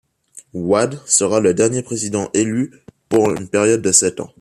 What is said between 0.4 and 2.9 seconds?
Wade sera le dernier président élu